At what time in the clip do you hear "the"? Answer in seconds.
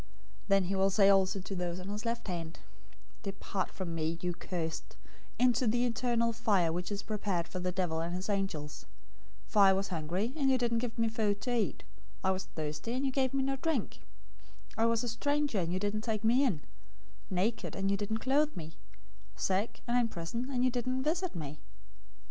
1.87-2.01, 5.67-5.85, 7.59-7.71